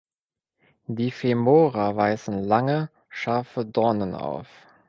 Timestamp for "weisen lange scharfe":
1.95-3.67